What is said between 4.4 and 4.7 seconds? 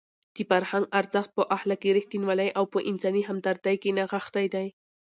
دی.